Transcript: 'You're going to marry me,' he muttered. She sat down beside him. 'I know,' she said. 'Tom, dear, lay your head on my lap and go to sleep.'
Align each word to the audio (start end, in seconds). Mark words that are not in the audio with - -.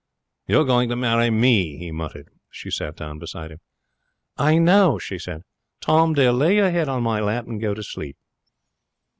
'You're 0.47 0.65
going 0.65 0.89
to 0.89 0.95
marry 0.95 1.29
me,' 1.29 1.77
he 1.77 1.91
muttered. 1.91 2.29
She 2.49 2.71
sat 2.71 2.95
down 2.95 3.19
beside 3.19 3.51
him. 3.51 3.59
'I 4.37 4.57
know,' 4.57 4.97
she 4.97 5.19
said. 5.19 5.43
'Tom, 5.79 6.15
dear, 6.15 6.31
lay 6.31 6.55
your 6.55 6.71
head 6.71 6.89
on 6.89 7.03
my 7.03 7.19
lap 7.19 7.45
and 7.45 7.61
go 7.61 7.75
to 7.75 7.83
sleep.' 7.83 8.17